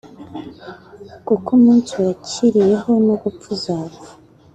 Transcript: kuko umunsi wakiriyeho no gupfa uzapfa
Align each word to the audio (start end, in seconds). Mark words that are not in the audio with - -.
kuko 1.27 1.47
umunsi 1.57 1.91
wakiriyeho 2.03 2.91
no 3.05 3.15
gupfa 3.21 3.45
uzapfa 3.55 4.09